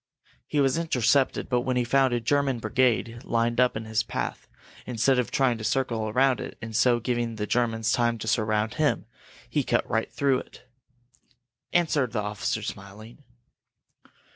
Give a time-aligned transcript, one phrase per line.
[0.47, 4.47] He was intercepted but when he found a German brigade lined up in his path,
[4.87, 8.73] instead of trying to circle around it, and so giving the Germans time to surround
[8.81, 9.05] him,
[9.47, 10.67] he cut right through it!"
[11.71, 13.23] answered the officer, smiling.